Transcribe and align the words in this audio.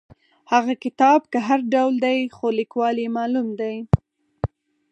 هغه 0.51 0.73
کتاب 0.83 1.19
که 1.31 1.39
هر 1.47 1.59
ډول 1.73 1.93
دی 2.05 2.19
خو 2.35 2.45
لیکوال 2.59 2.95
یې 3.03 3.09
معلوم 3.17 3.47
دی. 3.59 3.75